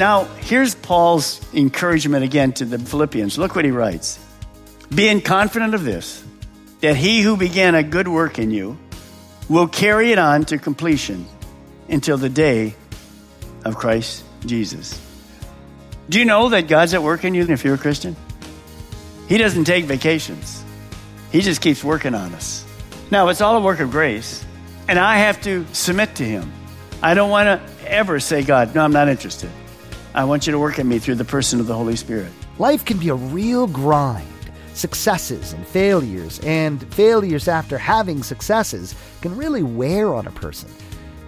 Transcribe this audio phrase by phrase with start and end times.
[0.00, 3.36] Now, here's Paul's encouragement again to the Philippians.
[3.36, 4.18] Look what he writes
[4.88, 6.24] Being confident of this,
[6.80, 8.78] that he who began a good work in you
[9.50, 11.26] will carry it on to completion
[11.90, 12.74] until the day
[13.66, 14.98] of Christ Jesus.
[16.08, 18.16] Do you know that God's at work in you if you're a Christian?
[19.28, 20.64] He doesn't take vacations,
[21.30, 22.64] He just keeps working on us.
[23.10, 24.42] Now, it's all a work of grace,
[24.88, 26.50] and I have to submit to Him.
[27.02, 29.50] I don't want to ever say, God, no, I'm not interested.
[30.12, 32.32] I want you to work at me through the person of the Holy Spirit.
[32.58, 34.26] Life can be a real grind.
[34.74, 40.68] Successes and failures, and failures after having successes, can really wear on a person.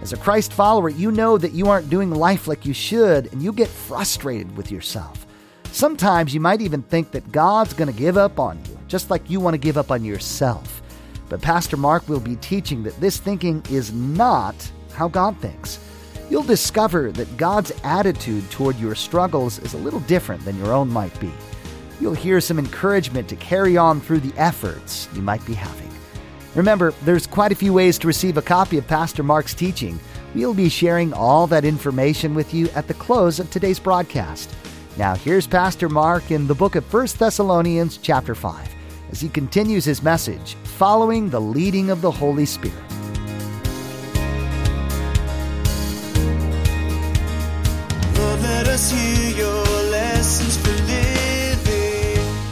[0.01, 3.41] As a Christ follower, you know that you aren't doing life like you should, and
[3.41, 5.25] you get frustrated with yourself.
[5.71, 9.29] Sometimes you might even think that God's going to give up on you, just like
[9.29, 10.81] you want to give up on yourself.
[11.29, 14.55] But Pastor Mark will be teaching that this thinking is not
[14.93, 15.79] how God thinks.
[16.29, 20.89] You'll discover that God's attitude toward your struggles is a little different than your own
[20.89, 21.31] might be.
[21.99, 25.91] You'll hear some encouragement to carry on through the efforts you might be having.
[26.55, 29.99] Remember, there's quite a few ways to receive a copy of Pastor Mark's teaching.
[30.33, 34.53] We'll be sharing all that information with you at the close of today's broadcast.
[34.97, 38.69] Now, here's Pastor Mark in the book of 1 Thessalonians, chapter 5,
[39.11, 42.77] as he continues his message, following the leading of the Holy Spirit.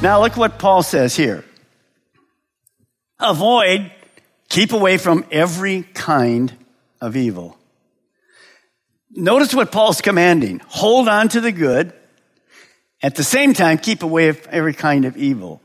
[0.01, 1.45] Now, look what Paul says here
[3.19, 3.91] avoid,
[4.49, 6.51] keep away from every kind
[6.99, 7.55] of evil.
[9.11, 11.93] Notice what Paul's commanding hold on to the good.
[13.03, 15.61] At the same time, keep away from every kind of evil.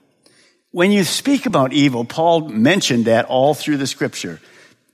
[0.71, 4.41] When you speak about evil, Paul mentioned that all through the scripture.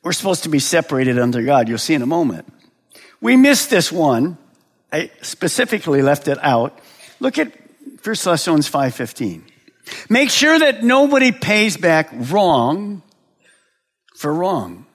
[0.05, 1.69] We're supposed to be separated under God.
[1.69, 2.53] You'll see in a moment.
[3.21, 4.39] We missed this one.
[4.93, 6.79] I specifically left it out.
[7.21, 7.53] Look at
[8.05, 9.43] 1 Thessalonians 5.15.
[10.09, 13.03] Make sure that nobody pays back wrong
[14.17, 14.87] for wrong.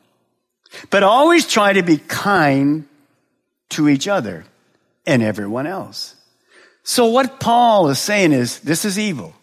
[0.89, 2.85] But always try to be kind
[3.69, 4.45] to each other
[5.05, 6.15] and everyone else.
[6.83, 9.33] So what Paul is saying is this is evil.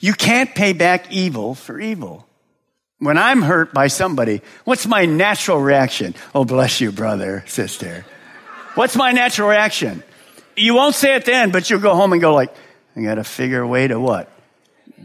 [0.00, 2.26] You can't pay back evil for evil.
[2.98, 6.14] When I'm hurt by somebody, what's my natural reaction?
[6.34, 8.06] Oh, bless you, brother, sister.
[8.74, 10.02] What's my natural reaction?
[10.56, 12.54] You won't say it then, but you'll go home and go like,
[12.96, 14.30] I gotta figure a way to what?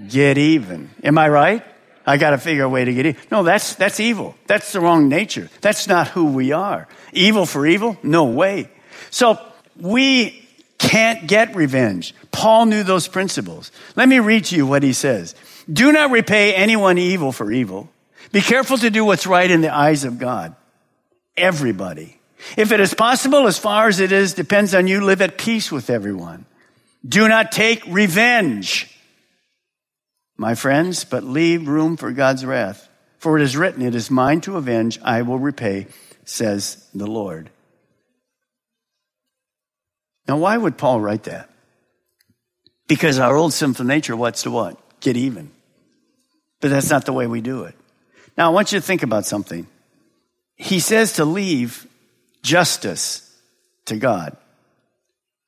[0.07, 0.90] Get even.
[1.03, 1.63] Am I right?
[2.06, 3.22] I gotta figure a way to get even.
[3.29, 4.35] No, that's, that's evil.
[4.47, 5.50] That's the wrong nature.
[5.59, 6.88] That's not who we are.
[7.12, 7.97] Evil for evil?
[8.01, 8.69] No way.
[9.09, 9.40] So
[9.78, 10.47] we
[10.78, 12.16] can't get revenge.
[12.31, 13.72] Paul knew those principles.
[13.96, 15.35] Let me read to you what he says.
[15.72, 17.90] Do not repay anyone evil for evil.
[18.31, 20.56] Be careful to do what's right in the eyes of God.
[21.35, 22.19] Everybody.
[22.57, 25.72] If it is possible, as far as it is, depends on you, live at peace
[25.72, 26.46] with everyone.
[27.06, 28.95] Do not take revenge,
[30.38, 32.88] my friends, but leave room for God's wrath.
[33.17, 35.88] For it is written, It is mine to avenge, I will repay,
[36.25, 37.50] says the Lord.
[40.28, 41.50] Now, why would Paul write that?
[42.88, 44.78] Because our old sinful nature wants to what?
[45.00, 45.51] Get even.
[46.59, 47.75] But that's not the way we do it.
[48.38, 49.68] Now, I want you to think about something.
[50.56, 51.88] He says to leave
[52.44, 53.28] justice
[53.85, 54.38] to God.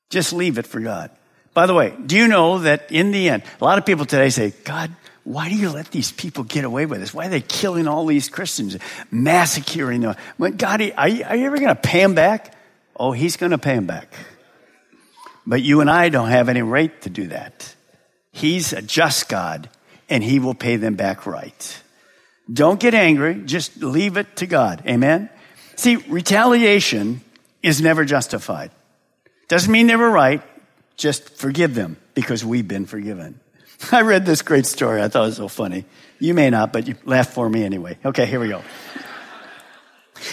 [0.09, 1.11] Just leave it for God.
[1.53, 4.29] By the way, do you know that in the end, a lot of people today
[4.29, 4.91] say, God,
[5.23, 7.13] why do you let these people get away with this?
[7.13, 8.77] Why are they killing all these Christians,
[9.11, 10.15] massacring them?
[10.37, 12.55] When God, are you, are you ever going to pay them back?
[12.95, 14.13] Oh, he's going to pay them back.
[15.45, 17.73] But you and I don't have any right to do that.
[18.31, 19.69] He's a just God
[20.09, 21.83] and he will pay them back right.
[22.51, 23.41] Don't get angry.
[23.45, 24.83] Just leave it to God.
[24.87, 25.29] Amen.
[25.75, 27.21] See, retaliation
[27.61, 28.71] is never justified.
[29.47, 30.41] Doesn't mean they were right.
[30.97, 33.39] Just forgive them because we've been forgiven.
[33.91, 35.01] I read this great story.
[35.01, 35.85] I thought it was so funny.
[36.19, 37.97] You may not, but you laugh for me anyway.
[38.05, 38.61] Okay, here we go.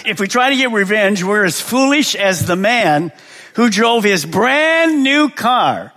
[0.07, 3.13] If we try to get revenge, we're as foolish as the man
[3.55, 5.93] who drove his brand new car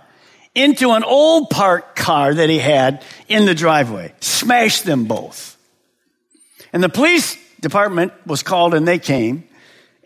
[0.54, 5.56] into an old parked car that he had in the driveway, smashed them both.
[6.72, 9.44] And the police department was called and they came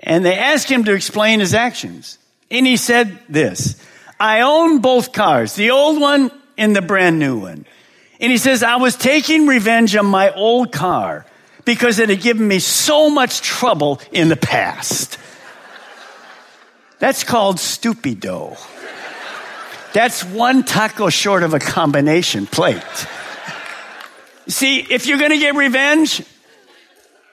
[0.01, 2.19] and they asked him to explain his actions.
[2.51, 3.83] And he said this,
[4.21, 7.67] I own both cars, the old one and the brand new one.
[8.21, 11.25] And he says, I was taking revenge on my old car
[11.65, 15.19] because it had given me so much trouble in the past.
[16.99, 18.59] That's called stupido.
[19.93, 22.83] That's one taco short of a combination plate.
[24.49, 26.23] See, if you're going to get revenge,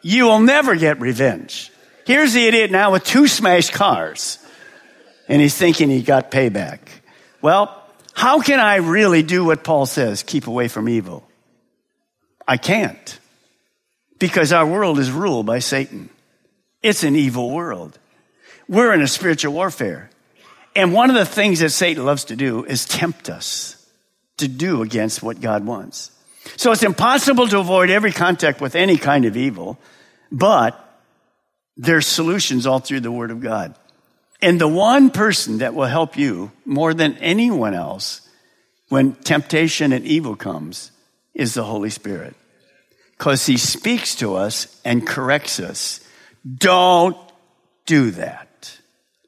[0.02, 1.72] you will never get revenge.
[2.06, 4.38] Here's the idiot now with two smashed cars,
[5.28, 6.80] and he's thinking he got payback.
[7.42, 7.82] Well,
[8.14, 11.28] how can I really do what Paul says, keep away from evil?
[12.48, 13.20] I can't.
[14.20, 16.10] Because our world is ruled by Satan.
[16.82, 18.00] It's an evil world.
[18.68, 20.10] We're in a spiritual warfare.
[20.76, 23.86] And one of the things that Satan loves to do is tempt us
[24.38, 26.12] to do against what God wants.
[26.58, 29.80] So it's impossible to avoid every contact with any kind of evil,
[30.32, 30.80] but
[31.76, 33.76] there's solutions all through the Word of God.
[34.42, 38.22] And the one person that will help you more than anyone else
[38.90, 40.92] when temptation and evil comes
[41.34, 42.36] is the Holy Spirit.
[43.18, 46.02] Because He speaks to us and corrects us.
[46.58, 47.18] Don't
[47.86, 48.78] do that.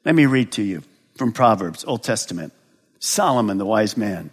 [0.04, 0.82] Let me read to you
[1.16, 2.52] from Proverbs, Old Testament.
[3.00, 4.30] Solomon, the wise man.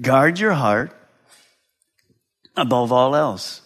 [0.00, 0.92] Guard your heart
[2.56, 3.62] above all else.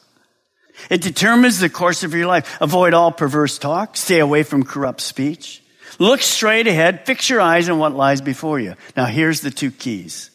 [0.88, 2.58] It determines the course of your life.
[2.60, 3.96] Avoid all perverse talk.
[3.96, 5.62] Stay away from corrupt speech.
[5.98, 7.06] Look straight ahead.
[7.06, 8.74] Fix your eyes on what lies before you.
[8.96, 10.30] Now, here's the two keys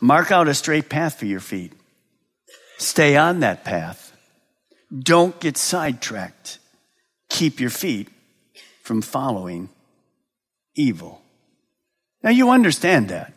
[0.00, 1.72] mark out a straight path for your feet.
[2.78, 4.12] Stay on that path.
[4.96, 6.58] Don't get sidetracked.
[7.28, 8.08] Keep your feet
[8.82, 9.70] from following
[10.74, 11.22] evil.
[12.22, 13.32] Now, you understand that.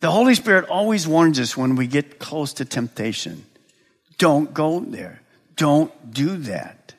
[0.00, 3.44] The Holy Spirit always warns us when we get close to temptation.
[4.18, 5.20] Don't go there.
[5.56, 6.94] Don't do that.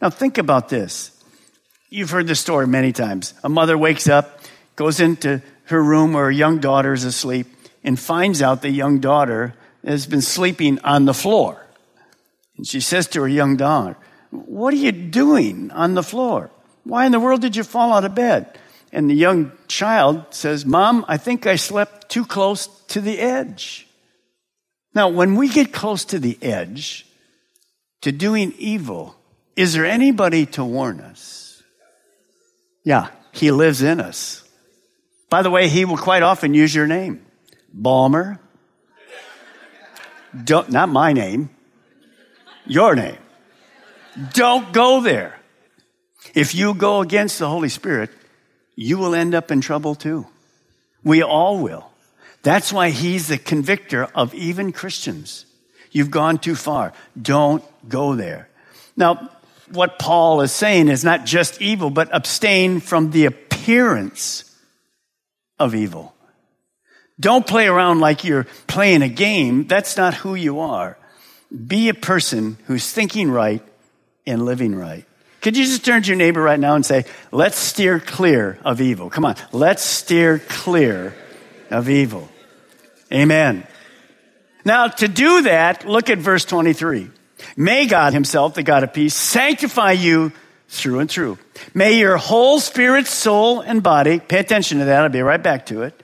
[0.00, 1.10] Now, think about this.
[1.94, 3.34] You've heard this story many times.
[3.44, 4.40] A mother wakes up,
[4.74, 7.46] goes into her room where her young daughter is asleep,
[7.84, 9.54] and finds out the young daughter
[9.86, 11.64] has been sleeping on the floor.
[12.56, 13.96] And she says to her young daughter,
[14.32, 16.50] What are you doing on the floor?
[16.82, 18.58] Why in the world did you fall out of bed?
[18.92, 23.86] And the young child says, Mom, I think I slept too close to the edge.
[24.96, 27.06] Now, when we get close to the edge,
[28.00, 29.14] to doing evil,
[29.54, 31.43] is there anybody to warn us?
[32.84, 34.46] Yeah, he lives in us.
[35.30, 37.24] By the way, he will quite often use your name.
[37.72, 38.38] Balmer.
[40.44, 41.50] Don't, not my name.
[42.66, 43.16] Your name.
[44.32, 45.38] Don't go there.
[46.34, 48.10] If you go against the Holy Spirit,
[48.76, 50.26] you will end up in trouble too.
[51.02, 51.90] We all will.
[52.42, 55.46] That's why he's the convictor of even Christians.
[55.90, 56.92] You've gone too far.
[57.20, 58.48] Don't go there.
[58.96, 59.30] Now,
[59.70, 64.44] what Paul is saying is not just evil, but abstain from the appearance
[65.58, 66.14] of evil.
[67.18, 69.66] Don't play around like you're playing a game.
[69.66, 70.98] That's not who you are.
[71.66, 73.62] Be a person who's thinking right
[74.26, 75.04] and living right.
[75.40, 78.80] Could you just turn to your neighbor right now and say, let's steer clear of
[78.80, 79.10] evil?
[79.10, 79.36] Come on.
[79.52, 81.14] Let's steer clear
[81.70, 82.28] of evil.
[83.12, 83.66] Amen.
[84.64, 87.10] Now, to do that, look at verse 23.
[87.56, 90.32] May God himself, the God of peace, sanctify you
[90.68, 91.38] through and through.
[91.72, 95.66] May your whole spirit, soul, and body, pay attention to that, I'll be right back
[95.66, 96.00] to it,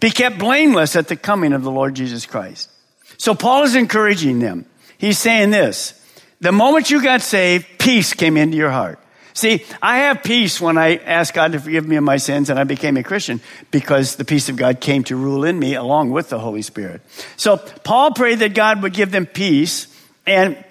[0.00, 2.70] be kept blameless at the coming of the Lord Jesus Christ.
[3.18, 4.66] So Paul is encouraging them.
[4.98, 6.00] He's saying this,
[6.40, 8.98] the moment you got saved, peace came into your heart.
[9.34, 12.58] See, I have peace when I asked God to forgive me of my sins and
[12.58, 13.40] I became a Christian
[13.72, 17.02] because the peace of God came to rule in me along with the Holy Spirit.
[17.36, 19.88] So Paul prayed that God would give them peace
[20.24, 20.62] and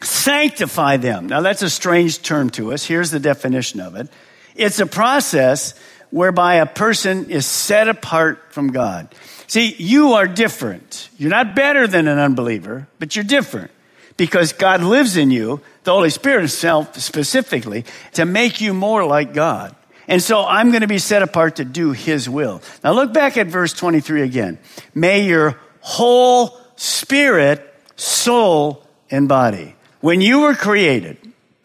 [0.00, 1.26] sanctify them.
[1.26, 2.84] Now that's a strange term to us.
[2.84, 4.08] Here's the definition of it.
[4.54, 5.74] It's a process
[6.10, 9.14] whereby a person is set apart from God.
[9.46, 11.08] See, you are different.
[11.18, 13.70] You're not better than an unbeliever, but you're different
[14.16, 17.84] because God lives in you, the Holy Spirit Himself specifically,
[18.14, 19.74] to make you more like God.
[20.08, 22.62] And so I'm going to be set apart to do His will.
[22.82, 24.58] Now look back at verse 23 again.
[24.94, 27.62] May your whole spirit,
[27.96, 29.75] soul, and body
[30.06, 31.18] when you were created,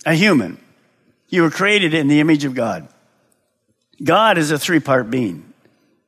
[0.04, 0.58] a human,
[1.30, 2.88] you were created in the image of God.
[4.04, 5.54] God is a three part being.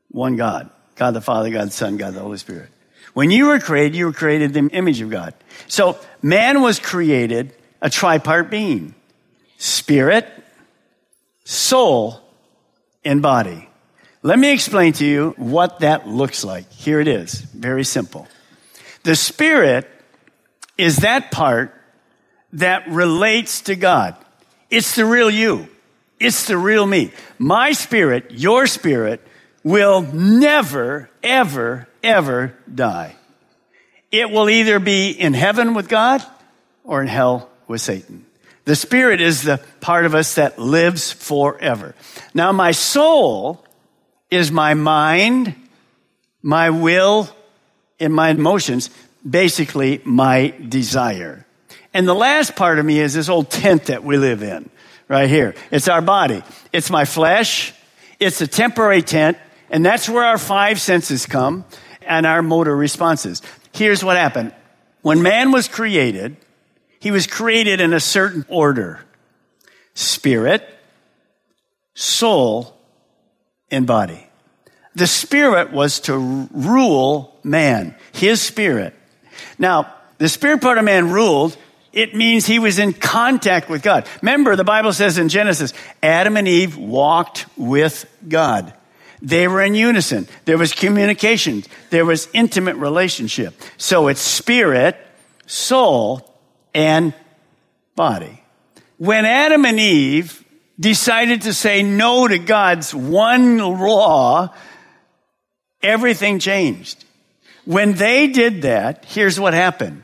[0.10, 0.72] One God.
[0.96, 2.70] God the Father, God the Son, God the Holy Spirit.
[3.14, 5.36] When you were created, you were created in the image of God.
[5.68, 8.96] So man was created a tripart being.
[9.60, 10.28] spirit,
[11.44, 12.20] soul,
[13.06, 13.70] and body.
[14.24, 16.72] Let me explain to you what that looks like.
[16.72, 17.42] Here it is.
[17.42, 18.28] Very simple.
[19.04, 19.88] The spirit
[20.80, 21.80] is that part
[22.54, 24.16] that relates to God.
[24.70, 25.68] It's the real you.
[26.20, 27.12] It's the real me.
[27.38, 29.22] My spirit, your spirit,
[29.64, 33.16] will never, ever, ever die.
[34.12, 36.24] It will either be in heaven with God
[36.84, 38.26] or in hell with Satan.
[38.66, 41.96] The spirit is the part of us that lives forever.
[42.34, 43.66] Now, my soul
[44.32, 45.56] is my mind,
[46.42, 47.30] my will,
[48.00, 48.90] and my emotions,
[49.28, 51.46] basically my desire.
[51.94, 54.70] And the last part of me is this old tent that we live in
[55.08, 55.54] right here.
[55.72, 56.44] It's our body.
[56.72, 57.74] It's my flesh.
[58.20, 59.38] It's a temporary tent.
[59.70, 61.66] And that's where our five senses come
[62.02, 63.42] and our motor responses.
[63.74, 64.54] Here's what happened.
[65.02, 66.38] When man was created,
[67.00, 69.02] he was created in a certain order.
[69.94, 70.68] Spirit,
[71.94, 72.76] soul,
[73.70, 74.28] and body.
[74.96, 78.94] The spirit was to rule man, his spirit.
[79.58, 81.58] Now, the spirit part of man ruled,
[81.94, 84.08] it means he was in contact with God.
[84.22, 88.74] Remember, the Bible says in Genesis, Adam and Eve walked with God.
[89.22, 90.28] They were in unison.
[90.46, 91.64] There was communication.
[91.92, 93.54] There was intimate relationship.
[93.78, 94.98] So it's spirit,
[95.46, 96.30] soul,
[96.74, 97.14] and
[97.96, 98.44] body.
[98.98, 100.44] When Adam and Eve
[100.80, 104.54] decided to say no to God's one law,
[105.82, 107.06] everything changed.
[107.66, 110.03] When they did that, here's what happened.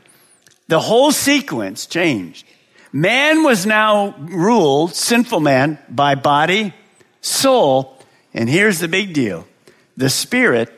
[0.70, 2.46] The whole sequence changed.
[2.92, 6.72] Man was now ruled, sinful man, by body,
[7.20, 7.98] soul,
[8.32, 9.48] and here's the big deal.
[9.96, 10.72] The spirit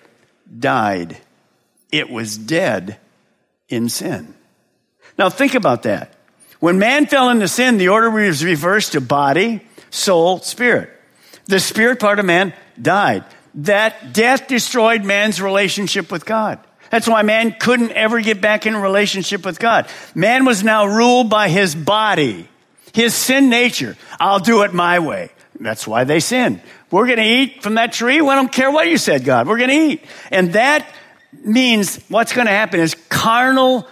[0.59, 1.19] died.
[1.91, 3.01] It was dead
[3.69, 4.33] in sin.
[5.19, 6.15] Now think about that.
[6.59, 10.89] When man fell into sin, the order was reversed to body, soul, spirit.
[11.49, 13.27] The spirit part of man died.
[13.57, 16.61] That death destroyed man's relationship with God.
[16.93, 19.89] That's why man couldn't ever get back in relationship with God.
[20.15, 22.47] Man was now ruled by his body,
[22.93, 23.97] his sin nature.
[24.21, 25.31] I'll do it my way.
[25.59, 26.61] That's why they sinned.
[26.91, 28.21] We're going to eat from that tree.
[28.21, 29.49] We don't care what you said, God.
[29.49, 30.05] We're going to eat.
[30.31, 30.87] And that
[31.33, 33.89] means what's going to happen is carnal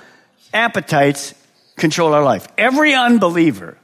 [0.52, 1.34] appetites
[1.76, 2.48] control our life.
[2.58, 3.78] Every unbeliever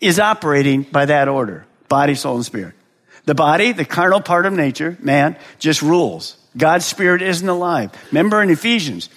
[0.00, 2.74] is operating by that order body, soul, and spirit.
[3.26, 6.36] The body, the carnal part of nature, man, just rules.
[6.56, 7.90] God's spirit isn't alive.
[8.10, 9.08] Remember in Ephesians,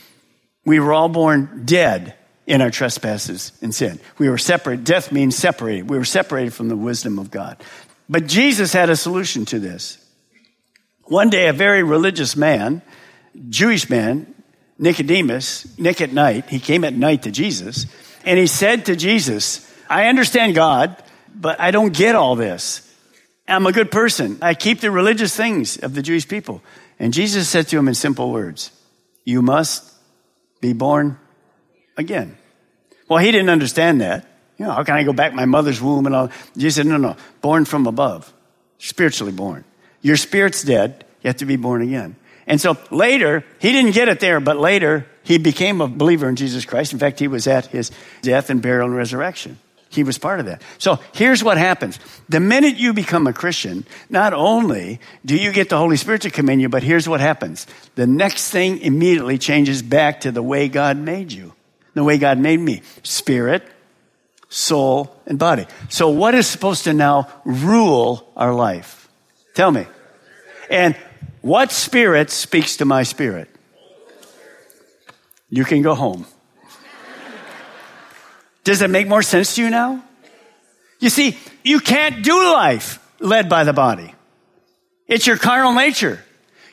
[0.65, 2.15] we were all born dead
[2.47, 3.99] in our trespasses and sin.
[4.17, 4.83] We were separate.
[4.83, 5.89] Death means separated.
[5.89, 7.57] We were separated from the wisdom of God.
[8.07, 9.97] But Jesus had a solution to this.
[11.05, 12.81] One day, a very religious man,
[13.49, 14.33] Jewish man,
[14.77, 17.85] Nicodemus, Nick at night, he came at night to Jesus,
[18.23, 21.01] and he said to Jesus, I understand God,
[21.33, 22.81] but I don't get all this.
[23.47, 24.39] I'm a good person.
[24.41, 26.61] I keep the religious things of the Jewish people.
[26.99, 28.71] And Jesus said to him in simple words,
[29.23, 29.93] You must
[30.61, 31.19] be born
[31.97, 32.37] again.
[33.07, 34.25] Well, he didn't understand that.
[34.57, 36.29] You know, how can I go back my mother's womb and all?
[36.57, 38.33] Jesus said, No, no, born from above,
[38.79, 39.63] spiritually born.
[40.01, 41.05] Your spirit's dead.
[41.21, 42.15] You have to be born again.
[42.47, 46.35] And so later, he didn't get it there, but later he became a believer in
[46.35, 46.93] Jesus Christ.
[46.93, 49.59] In fact, he was at his death and burial and resurrection.
[49.95, 50.61] He was part of that.
[50.77, 51.99] So here's what happens.
[52.29, 56.29] The minute you become a Christian, not only do you get the Holy Spirit to
[56.29, 57.65] come in you, but here's what happens.
[57.95, 61.53] The next thing immediately changes back to the way God made you,
[61.93, 62.81] the way God made me.
[63.03, 63.63] Spirit,
[64.49, 65.65] soul, and body.
[65.89, 69.09] So what is supposed to now rule our life?
[69.53, 69.87] Tell me.
[70.69, 70.95] And
[71.41, 73.49] what spirit speaks to my spirit?
[75.49, 76.25] You can go home.
[78.65, 80.03] Does it make more sense to you now?
[80.99, 84.13] You see, you can't do life led by the body.
[85.07, 86.21] It's your carnal nature.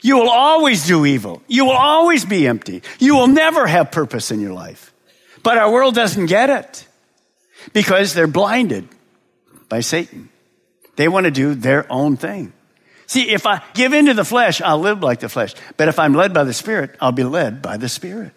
[0.00, 1.42] You will always do evil.
[1.46, 2.82] You will always be empty.
[2.98, 4.92] You will never have purpose in your life.
[5.42, 6.88] But our world doesn't get it
[7.72, 8.88] because they're blinded
[9.68, 10.30] by Satan.
[10.96, 12.52] They want to do their own thing.
[13.06, 15.54] See, if I give into the flesh, I'll live like the flesh.
[15.76, 18.32] But if I'm led by the Spirit, I'll be led by the Spirit.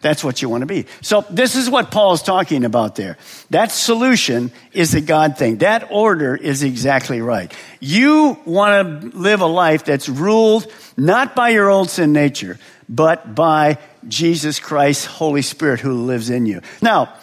[0.00, 0.86] That's what you want to be.
[1.02, 3.16] So this is what Paul's talking about there.
[3.50, 5.58] That solution is a God thing.
[5.58, 7.52] That order is exactly right.
[7.80, 13.34] You want to live a life that's ruled not by your old sin nature, but
[13.34, 16.60] by Jesus Christ, Holy Spirit who lives in you.
[16.80, 17.14] Now,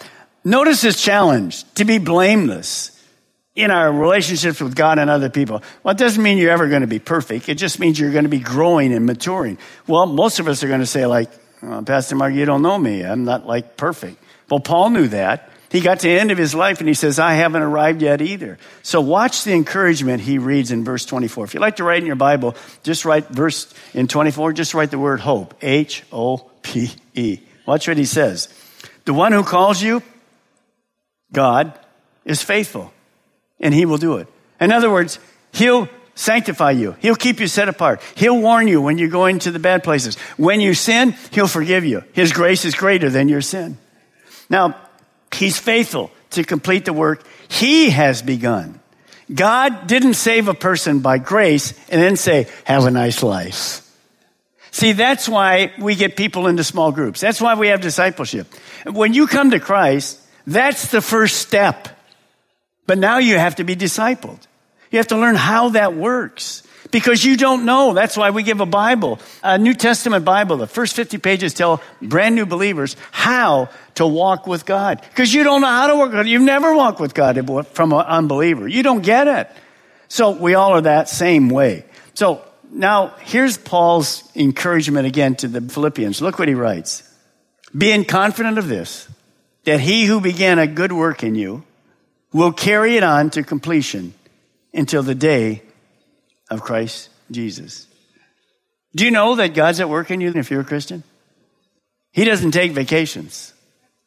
[0.44, 2.90] notice this challenge to be blameless
[3.54, 5.62] in our relationships with God and other people.
[5.82, 7.48] Well, it doesn't mean you're ever going to be perfect.
[7.48, 9.58] It just means you're going to be growing and maturing.
[9.86, 11.30] Well, most of us are going to say like,
[11.64, 13.02] Uh, Pastor Mark, you don't know me.
[13.02, 14.22] I'm not like perfect.
[14.50, 15.50] Well, Paul knew that.
[15.70, 18.22] He got to the end of his life and he says, I haven't arrived yet
[18.22, 18.58] either.
[18.82, 21.46] So watch the encouragement he reads in verse 24.
[21.46, 22.54] If you like to write in your Bible,
[22.84, 25.54] just write verse in 24, just write the word hope.
[25.62, 27.40] H O P E.
[27.66, 28.48] Watch what he says.
[29.04, 30.02] The one who calls you,
[31.32, 31.76] God,
[32.24, 32.92] is faithful
[33.58, 34.28] and he will do it.
[34.60, 35.18] In other words,
[35.52, 36.96] he'll sanctify you.
[37.00, 38.00] He'll keep you set apart.
[38.14, 40.16] He'll warn you when you're going to the bad places.
[40.36, 42.04] When you sin, he'll forgive you.
[42.12, 43.78] His grace is greater than your sin.
[44.48, 44.76] Now,
[45.32, 48.80] He's faithful to complete the work He has begun.
[49.32, 53.80] God didn't save a person by grace and then say, have a nice life.
[54.70, 57.20] See, that's why we get people into small groups.
[57.20, 58.52] That's why we have discipleship.
[58.84, 61.88] When you come to Christ, that's the first step.
[62.86, 64.40] But now you have to be discipled.
[64.94, 67.94] You have to learn how that works because you don't know.
[67.94, 70.56] That's why we give a Bible, a New Testament Bible.
[70.56, 75.42] The first 50 pages tell brand new believers how to walk with God because you
[75.42, 76.28] don't know how to God.
[76.28, 78.68] You've never walked with God from an unbeliever.
[78.68, 79.50] You don't get it.
[80.06, 81.86] So we all are that same way.
[82.14, 86.22] So now here's Paul's encouragement again to the Philippians.
[86.22, 87.02] Look what he writes.
[87.76, 89.08] Being confident of this,
[89.64, 91.64] that he who began a good work in you
[92.32, 94.14] will carry it on to completion
[94.74, 95.62] until the day
[96.50, 97.86] of Christ Jesus.
[98.94, 101.02] Do you know that God's at work in you if you're a Christian?
[102.12, 103.52] He doesn't take vacations.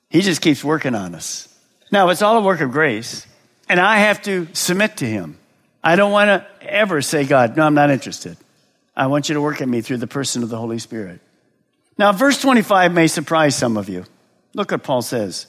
[0.10, 1.54] He just keeps working on us.
[1.92, 3.26] Now, it's all a work of grace,
[3.68, 5.38] and I have to submit to Him.
[5.84, 8.38] I don't want to ever say, God, no, I'm not interested.
[8.96, 11.20] I want you to work at me through the person of the Holy Spirit.
[11.98, 14.06] Now, verse 25 may surprise some of you.
[14.54, 15.48] Look what Paul says.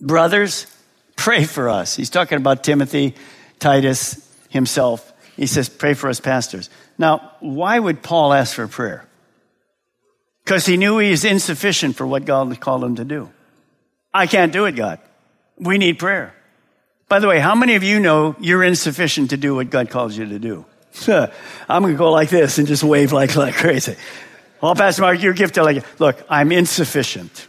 [0.00, 0.66] Brothers,
[1.16, 1.96] pray for us.
[1.96, 3.14] He's talking about Timothy,
[3.58, 4.23] Titus,
[4.54, 5.12] himself.
[5.36, 6.70] He says, pray for us pastors.
[6.96, 9.06] Now, why would Paul ask for prayer?
[10.44, 13.30] Because he knew he is insufficient for what God called him to do.
[14.12, 15.00] I can't do it, God.
[15.58, 16.34] We need prayer.
[17.08, 20.16] By the way, how many of you know you're insufficient to do what God calls
[20.16, 20.64] you to do?
[21.68, 23.96] I'm going to go like this and just wave like, like crazy.
[24.62, 27.48] Well, Pastor Mark, you're gifted like, look, I'm insufficient.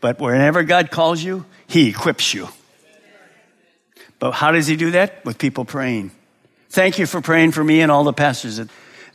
[0.00, 2.48] But whenever God calls you, He equips you.
[4.22, 5.24] But how does He do that?
[5.24, 6.12] With people praying.
[6.70, 8.60] Thank you for praying for me and all the pastors.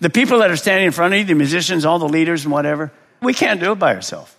[0.01, 2.51] The people that are standing in front of you, the musicians, all the leaders and
[2.51, 2.91] whatever,
[3.21, 4.35] we can't do it by ourselves.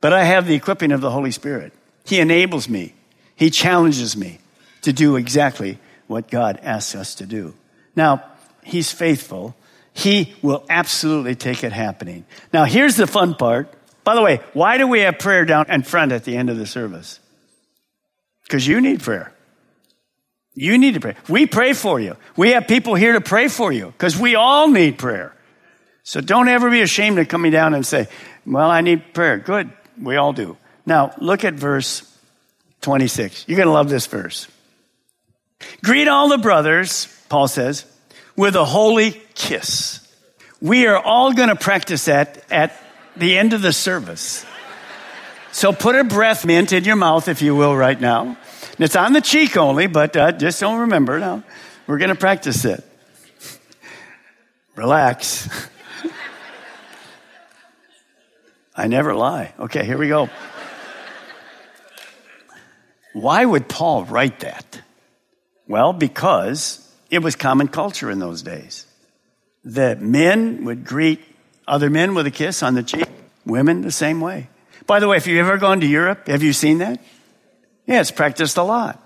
[0.00, 1.72] But I have the equipping of the Holy Spirit.
[2.04, 2.94] He enables me.
[3.34, 4.38] He challenges me
[4.82, 7.52] to do exactly what God asks us to do.
[7.96, 8.22] Now,
[8.62, 9.56] He's faithful.
[9.94, 12.24] He will absolutely take it happening.
[12.52, 13.74] Now, here's the fun part.
[14.04, 16.56] By the way, why do we have prayer down in front at the end of
[16.56, 17.18] the service?
[18.44, 19.32] Because you need prayer.
[20.54, 21.16] You need to pray.
[21.28, 22.16] We pray for you.
[22.36, 25.34] We have people here to pray for you because we all need prayer.
[26.02, 28.08] So don't ever be ashamed of coming down and say,
[28.44, 29.38] well, I need prayer.
[29.38, 29.70] Good.
[30.00, 30.56] We all do.
[30.84, 32.02] Now look at verse
[32.82, 33.46] 26.
[33.48, 34.48] You're going to love this verse.
[35.82, 37.84] Greet all the brothers, Paul says,
[38.36, 40.00] with a holy kiss.
[40.60, 42.76] We are all going to practice that at
[43.16, 44.44] the end of the service.
[45.52, 48.36] So put a breath mint in your mouth, if you will, right now.
[48.78, 51.42] It's on the cheek only, but uh, just don't remember now.
[51.86, 52.82] We're going to practice it.
[54.76, 55.48] Relax.
[58.76, 59.52] I never lie.
[59.58, 60.30] Okay, here we go.
[63.12, 64.80] Why would Paul write that?
[65.68, 66.78] Well, because
[67.10, 68.86] it was common culture in those days.
[69.64, 71.20] That men would greet
[71.68, 73.06] other men with a kiss on the cheek,
[73.44, 74.48] women the same way.
[74.86, 77.00] By the way, if you've ever gone to Europe, have you seen that?
[77.86, 79.02] Yeah, it's practiced a lot.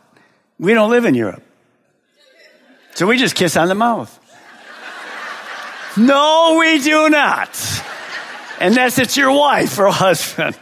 [0.59, 1.43] We don't live in Europe.
[2.95, 4.19] So we just kiss on the mouth.
[5.97, 7.49] No, we do not.
[8.61, 10.59] Unless it's your wife or husband.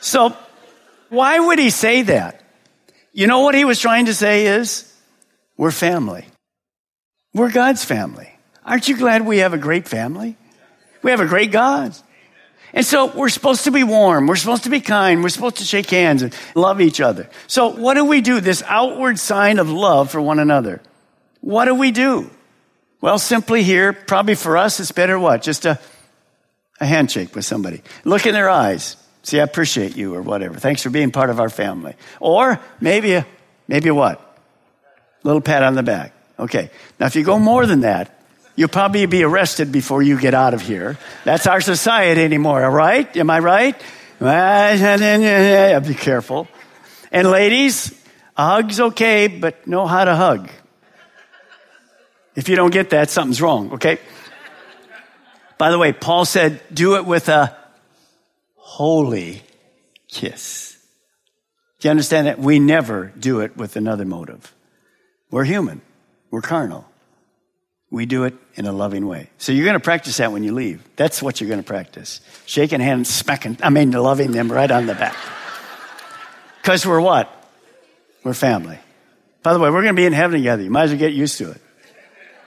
[0.00, 0.36] So
[1.08, 2.42] why would he say that?
[3.12, 4.90] You know what he was trying to say is,
[5.58, 6.26] we're family.
[7.34, 8.30] We're God's family.
[8.64, 10.36] Aren't you glad we have a great family?
[11.02, 11.94] We have a great God.
[12.74, 14.26] And so we're supposed to be warm.
[14.26, 15.22] We're supposed to be kind.
[15.22, 17.28] We're supposed to shake hands and love each other.
[17.46, 18.40] So what do we do?
[18.40, 20.80] This outward sign of love for one another.
[21.40, 22.30] What do we do?
[23.00, 25.42] Well, simply here, probably for us, it's better what?
[25.42, 25.78] Just a,
[26.80, 27.82] a handshake with somebody.
[28.04, 28.96] Look in their eyes.
[29.24, 30.54] See, I appreciate you or whatever.
[30.54, 31.94] Thanks for being part of our family.
[32.20, 33.26] Or maybe a,
[33.68, 34.20] maybe a what?
[35.24, 36.14] Little pat on the back.
[36.38, 36.70] Okay.
[36.98, 38.21] Now, if you go more than that,
[38.54, 40.98] You'll probably be arrested before you get out of here.
[41.24, 43.16] That's our society anymore, all right?
[43.16, 43.80] Am I right?
[45.86, 46.48] Be careful.
[47.10, 47.92] And ladies,
[48.36, 50.50] a hug's okay, but know how to hug.
[52.34, 53.98] If you don't get that, something's wrong, okay?
[55.58, 57.56] By the way, Paul said, do it with a
[58.56, 59.42] holy
[60.08, 60.76] kiss.
[61.80, 62.38] Do you understand that?
[62.38, 64.54] We never do it with another motive.
[65.30, 65.80] We're human.
[66.30, 66.86] We're carnal.
[67.92, 69.28] We do it in a loving way.
[69.36, 70.82] So you're going to practice that when you leave.
[70.96, 72.22] That's what you're going to practice.
[72.46, 75.14] Shaking hands, smacking, I mean, loving them right on the back.
[76.62, 77.30] Because we're what?
[78.24, 78.78] We're family.
[79.42, 80.62] By the way, we're going to be in heaven together.
[80.62, 81.60] You might as well get used to it.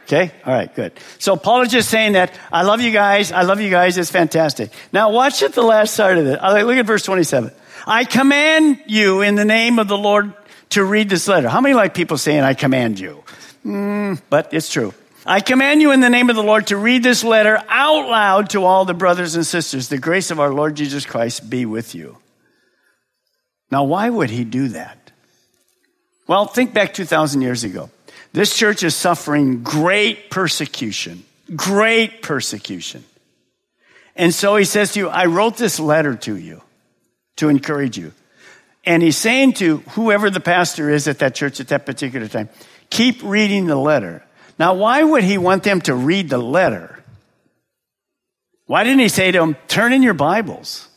[0.06, 0.32] Okay?
[0.48, 0.94] All right, good.
[1.20, 3.32] So Paul is just saying that I love you guys.
[3.32, 4.00] I love you guys.
[4.00, 4.72] It's fantastic.
[4.92, 6.42] Now watch at the last part of it.
[6.42, 7.52] Look at verse 27.
[7.86, 10.34] I command you in the name of the Lord
[10.70, 11.50] to read this letter.
[11.50, 13.24] How many like people saying, I command you?
[13.64, 14.92] Mm, but it's true.
[15.26, 18.52] I command you in the name of the Lord to read this letter out loud
[18.52, 19.90] to all the brothers and sisters.
[19.90, 22.18] The grace of our Lord Jesus Christ be with you.
[23.72, 25.12] Now, why would he do that?
[26.28, 27.90] Well, think back 2,000 years ago.
[28.34, 31.24] This church is suffering great persecution,
[31.56, 33.04] great persecution.
[34.16, 36.62] And so he says to you, I wrote this letter to you
[37.38, 38.12] to encourage you.
[38.86, 42.50] And he's saying to whoever the pastor is at that church at that particular time,
[42.90, 44.25] keep reading the letter.
[44.58, 47.04] Now, why would he want them to read the letter?
[48.68, 50.88] Why didn't he say to them, turn in your Bibles?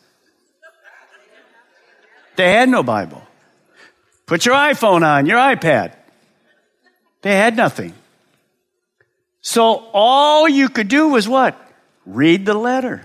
[2.36, 3.22] They had no Bible.
[4.26, 5.94] Put your iPhone on, your iPad.
[7.22, 7.94] They had nothing.
[9.40, 11.58] So all you could do was what?
[12.06, 13.04] Read the letter.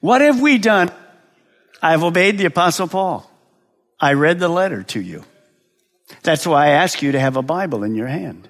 [0.00, 0.90] What have we done?
[1.80, 3.30] I've obeyed the Apostle Paul.
[3.98, 5.24] I read the letter to you.
[6.22, 8.48] That's why I ask you to have a Bible in your hand.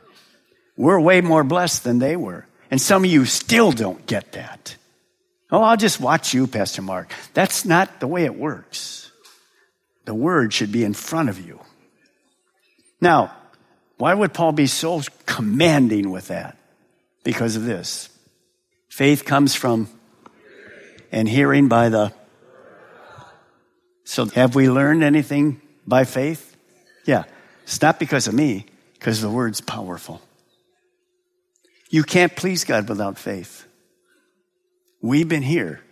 [0.82, 2.44] We're way more blessed than they were.
[2.68, 4.74] And some of you still don't get that.
[5.48, 7.12] Oh, I'll just watch you, Pastor Mark.
[7.34, 9.12] That's not the way it works.
[10.06, 11.60] The word should be in front of you.
[13.00, 13.32] Now,
[13.96, 16.58] why would Paul be so commanding with that?
[17.22, 18.08] Because of this.
[18.88, 19.86] Faith comes from
[21.12, 22.12] and hearing by the.
[24.02, 26.56] So have we learned anything by faith?
[27.06, 27.22] Yeah.
[27.62, 30.20] It's not because of me, because the word's powerful.
[31.92, 33.66] You can't please God without faith.
[35.02, 35.82] We've been here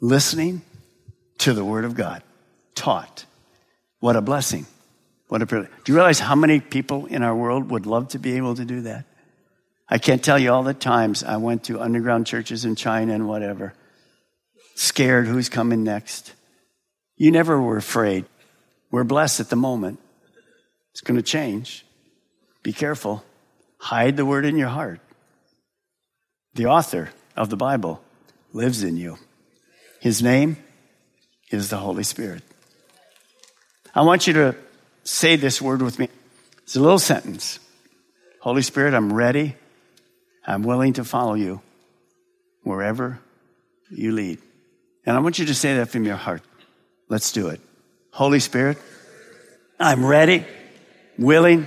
[0.00, 0.62] listening
[1.38, 2.22] to the word of God,
[2.74, 3.26] taught.
[3.98, 4.64] What a blessing.
[5.28, 5.70] What a privilege.
[5.84, 8.64] Do you realize how many people in our world would love to be able to
[8.64, 9.04] do that?
[9.90, 13.28] I can't tell you all the times I went to underground churches in China and
[13.28, 13.74] whatever,
[14.74, 16.32] scared who's coming next.
[17.18, 18.24] You never were afraid.
[18.90, 20.00] We're blessed at the moment.
[20.92, 21.84] It's going to change.
[22.62, 23.22] Be careful.
[23.76, 25.00] Hide the word in your heart.
[26.54, 28.02] The author of the Bible
[28.52, 29.18] lives in you.
[30.00, 30.56] His name
[31.50, 32.42] is the Holy Spirit.
[33.94, 34.56] I want you to
[35.04, 36.08] say this word with me.
[36.62, 37.58] It's a little sentence.
[38.40, 39.56] Holy Spirit, I'm ready.
[40.46, 41.60] I'm willing to follow you
[42.62, 43.20] wherever
[43.90, 44.38] you lead.
[45.04, 46.42] And I want you to say that from your heart.
[47.08, 47.60] Let's do it.
[48.12, 48.78] Holy Spirit,
[49.78, 50.44] I'm ready,
[51.18, 51.66] willing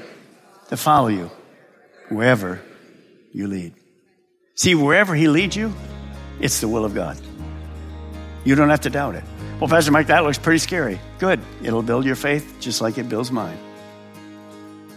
[0.70, 1.30] to follow you
[2.10, 2.62] wherever
[3.32, 3.74] you lead.
[4.56, 5.74] See, wherever He leads you,
[6.40, 7.20] it's the will of God.
[8.44, 9.24] You don't have to doubt it.
[9.60, 11.00] Well, Pastor Mike, that looks pretty scary.
[11.20, 11.40] Good.
[11.64, 13.58] It'll build your faith just like it builds mine.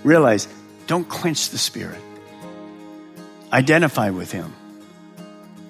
[0.02, 0.48] Realize,
[0.86, 2.00] don't quench the Spirit.
[3.52, 4.52] Identify with Him.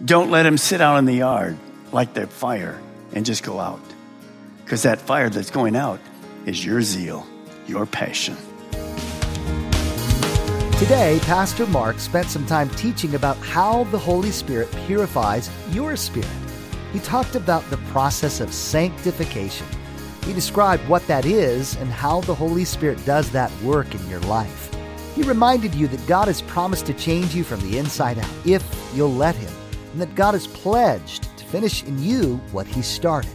[0.04, 1.56] Don't let Him sit out in the yard
[1.92, 2.80] like the fire
[3.12, 3.80] and just go out.
[4.64, 6.00] Because that fire that's going out
[6.44, 7.26] is your zeal,
[7.66, 8.36] your passion.
[10.78, 16.28] Today, Pastor Mark spent some time teaching about how the Holy Spirit purifies your spirit.
[16.92, 19.66] He talked about the process of sanctification.
[20.24, 24.20] He described what that is and how the Holy Spirit does that work in your
[24.20, 24.70] life.
[25.14, 28.62] He reminded you that God has promised to change you from the inside out if
[28.94, 29.54] you'll let Him,
[29.92, 33.32] and that God has pledged to finish in you what He started.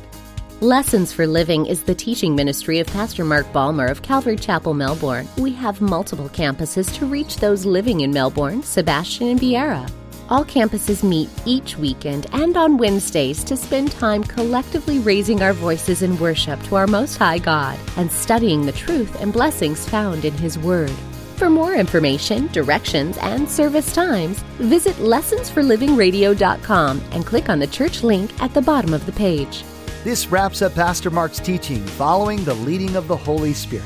[0.62, 5.28] Lessons for Living is the teaching ministry of Pastor Mark Balmer of Calvary Chapel, Melbourne.
[5.40, 9.92] We have multiple campuses to reach those living in Melbourne, Sebastian, and Viera.
[10.30, 16.04] All campuses meet each weekend and on Wednesdays to spend time collectively raising our voices
[16.04, 20.34] in worship to our Most High God and studying the truth and blessings found in
[20.34, 20.92] His Word.
[21.38, 28.40] For more information, directions, and service times, visit lessonsforlivingradio.com and click on the church link
[28.44, 29.64] at the bottom of the page.
[30.04, 33.86] This wraps up Pastor Mark's teaching following the leading of the Holy Spirit.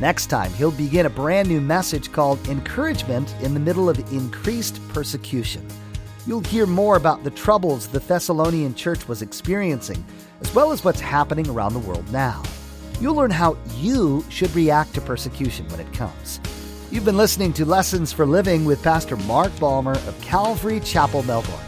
[0.00, 4.80] Next time, he'll begin a brand new message called Encouragement in the Middle of Increased
[4.90, 5.66] Persecution.
[6.28, 10.04] You'll hear more about the troubles the Thessalonian church was experiencing,
[10.42, 12.40] as well as what's happening around the world now.
[13.00, 16.38] You'll learn how you should react to persecution when it comes.
[16.92, 21.67] You've been listening to Lessons for Living with Pastor Mark Balmer of Calvary Chapel, Melbourne.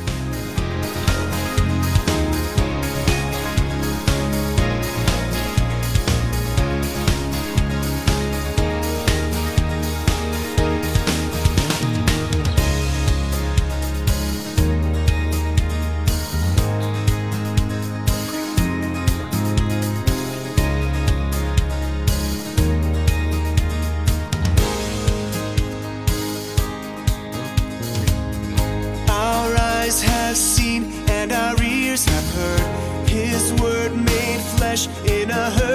[35.05, 35.70] In a hurting